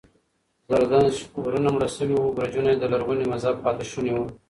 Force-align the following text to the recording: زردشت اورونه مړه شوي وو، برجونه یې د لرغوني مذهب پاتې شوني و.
زردشت 0.69 1.21
اورونه 1.35 1.69
مړه 1.75 1.89
شوي 1.97 2.15
وو، 2.17 2.35
برجونه 2.37 2.69
یې 2.71 2.77
د 2.79 2.85
لرغوني 2.93 3.25
مذهب 3.33 3.55
پاتې 3.65 3.85
شوني 3.91 4.11
و. 4.15 4.19